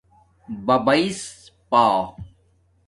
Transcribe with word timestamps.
ببایس 0.65 1.51
پا 1.69 1.83